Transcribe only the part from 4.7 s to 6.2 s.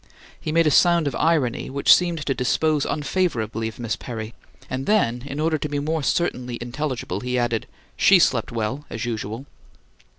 then, in order to be more